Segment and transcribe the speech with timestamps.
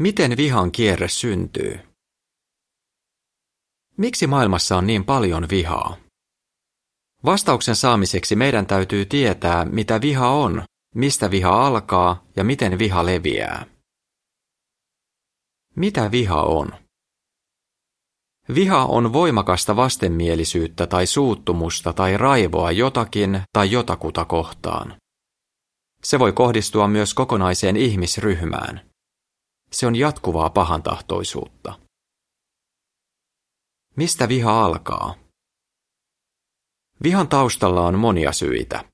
[0.00, 1.80] Miten vihan kierre syntyy?
[3.96, 5.96] Miksi maailmassa on niin paljon vihaa?
[7.24, 13.66] Vastauksen saamiseksi meidän täytyy tietää, mitä viha on, mistä viha alkaa ja miten viha leviää.
[15.76, 16.72] Mitä viha on?
[18.54, 24.96] Viha on voimakasta vastenmielisyyttä tai suuttumusta tai raivoa jotakin tai jotakuta kohtaan.
[26.02, 28.89] Se voi kohdistua myös kokonaiseen ihmisryhmään.
[29.72, 31.78] Se on jatkuvaa pahantahtoisuutta.
[33.96, 35.14] Mistä viha alkaa?
[37.02, 38.84] Vihan taustalla on monia syitä.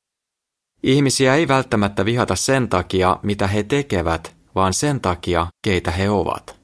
[0.83, 6.61] Ihmisiä ei välttämättä vihata sen takia, mitä he tekevät, vaan sen takia, keitä he ovat.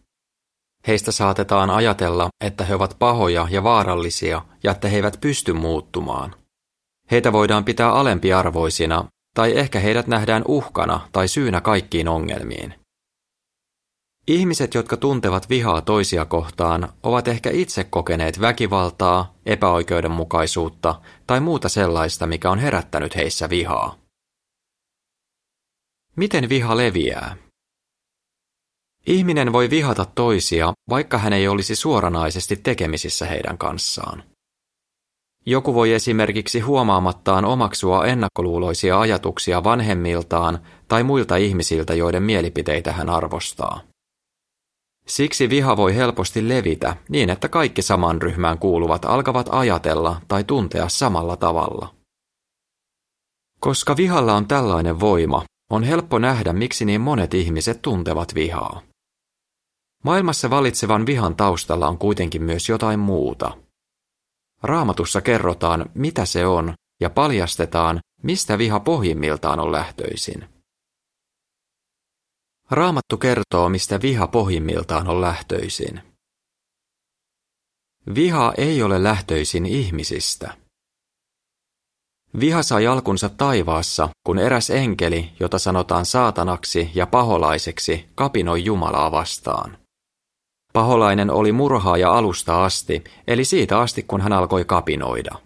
[0.86, 6.34] Heistä saatetaan ajatella, että he ovat pahoja ja vaarallisia ja että he eivät pysty muuttumaan.
[7.10, 12.81] Heitä voidaan pitää alempiarvoisina, tai ehkä heidät nähdään uhkana tai syynä kaikkiin ongelmiin.
[14.32, 22.27] Ihmiset, jotka tuntevat vihaa toisia kohtaan, ovat ehkä itse kokeneet väkivaltaa, epäoikeudenmukaisuutta tai muuta sellaista,
[22.27, 23.98] mikä on herättänyt heissä vihaa.
[26.16, 27.36] Miten viha leviää?
[29.06, 34.25] Ihminen voi vihata toisia, vaikka hän ei olisi suoranaisesti tekemisissä heidän kanssaan.
[35.47, 43.91] Joku voi esimerkiksi huomaamattaan omaksua ennakkoluuloisia ajatuksia vanhemmiltaan tai muilta ihmisiltä, joiden mielipiteitä hän arvostaa.
[45.06, 50.89] Siksi viha voi helposti levitä niin, että kaikki saman ryhmään kuuluvat alkavat ajatella tai tuntea
[50.89, 51.94] samalla tavalla.
[53.61, 58.83] Koska vihalla on tällainen voima, on helppo nähdä, miksi niin monet ihmiset tuntevat vihaa.
[60.05, 63.59] Maailmassa valitsevan vihan taustalla on kuitenkin myös jotain muuta.
[64.62, 70.52] Raamatussa kerrotaan, mitä se on, ja paljastetaan, mistä viha pohjimmiltaan on lähtöisin.
[72.70, 76.02] Raamattu kertoo, mistä viha pohjimmiltaan on lähtöisin.
[78.14, 80.56] Viha ei ole lähtöisin ihmisistä.
[82.41, 89.78] Viha sai alkunsa taivaassa, kun eräs enkeli, jota sanotaan saatanaksi ja paholaiseksi, kapinoi Jumalaa vastaan.
[90.72, 95.38] Paholainen oli murhaaja alusta asti, eli siitä asti kun hän alkoi kapinoida.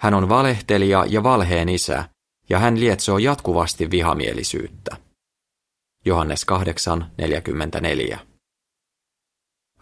[0.00, 2.08] Hän on valehtelija ja valheen isä,
[2.48, 5.05] ja hän lietsoo jatkuvasti vihamielisyyttä.
[6.06, 8.18] Johannes 8:44.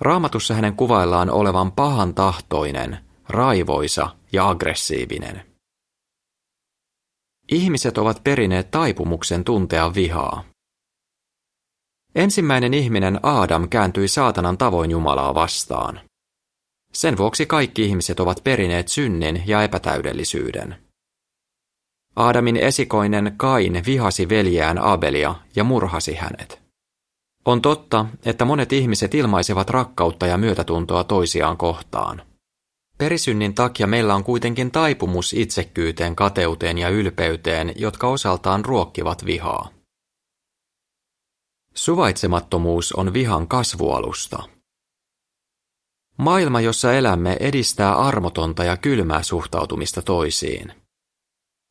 [0.00, 2.98] Raamatussa hänen kuvaillaan olevan pahan tahtoinen,
[3.28, 5.54] raivoisa ja aggressiivinen.
[7.52, 10.44] Ihmiset ovat perineet taipumuksen tuntea vihaa.
[12.14, 16.00] Ensimmäinen ihminen Aadam kääntyi saatanan tavoin Jumalaa vastaan.
[16.92, 20.83] Sen vuoksi kaikki ihmiset ovat perineet synnin ja epätäydellisyyden.
[22.16, 26.62] Aadamin esikoinen Kain vihasi veljään Abelia ja murhasi hänet.
[27.44, 32.22] On totta, että monet ihmiset ilmaisevat rakkautta ja myötätuntoa toisiaan kohtaan.
[32.98, 39.68] Perisynnin takia meillä on kuitenkin taipumus itsekkyyteen, kateuteen ja ylpeyteen, jotka osaltaan ruokkivat vihaa.
[41.74, 44.42] Suvaitsemattomuus on vihan kasvualusta.
[46.18, 50.83] Maailma, jossa elämme, edistää armotonta ja kylmää suhtautumista toisiin.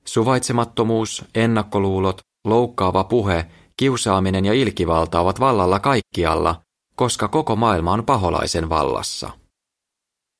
[0.05, 3.45] Suvaitsemattomuus, ennakkoluulot, loukkaava puhe,
[3.77, 6.61] kiusaaminen ja ilkivalta ovat vallalla kaikkialla,
[6.95, 9.29] koska koko maailma on paholaisen vallassa.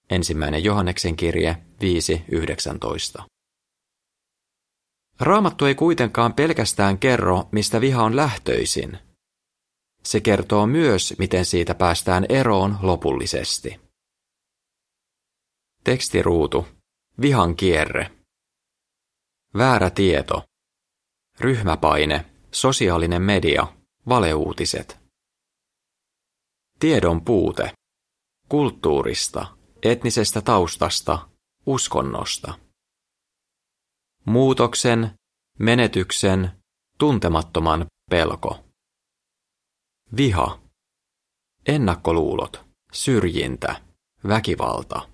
[0.09, 1.57] Ensimmäinen Johanneksen kirje
[3.19, 3.24] 5.19.
[5.19, 8.97] Raamattu ei kuitenkaan pelkästään kerro, mistä viha on lähtöisin–
[10.03, 13.80] se kertoo myös, miten siitä päästään eroon lopullisesti.
[15.84, 16.68] Tekstiruutu.
[17.22, 18.12] Vihan kierre.
[19.58, 20.44] Väärä tieto.
[21.40, 22.25] Ryhmäpaine.
[22.52, 23.68] Sosiaalinen media.
[24.09, 25.00] Valeuutiset.
[26.80, 27.74] Tiedon puute.
[28.50, 29.58] Kulttuurista.
[29.84, 31.30] Etnisestä taustasta.
[31.66, 32.53] Uskonnosta.
[34.25, 35.13] Muutoksen,
[35.59, 36.63] menetyksen,
[37.00, 38.66] tuntemattoman pelko.
[40.18, 40.59] Viha.
[41.66, 42.66] Ennakkoluulot.
[42.92, 43.81] Syrjintä.
[44.28, 45.10] Väkivalta.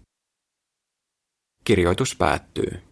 [1.63, 2.88] Kirjoitus päättyy.